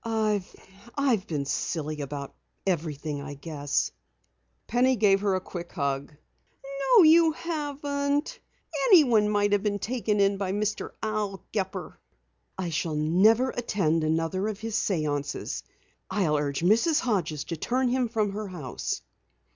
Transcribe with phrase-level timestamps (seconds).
[0.03, 0.43] "I
[0.97, 2.33] I've been silly about
[2.65, 3.91] everything, I guess."
[4.65, 6.11] Penny gave her a quick hug.
[6.97, 8.39] "No, you haven't.
[8.85, 10.59] Anyone might have been taken in by
[11.03, 11.99] Al Gepper."
[12.57, 15.61] "I shall never attend another of his séances.
[16.09, 17.01] I'll urge Mrs.
[17.01, 19.03] Hodges to turn him from her house."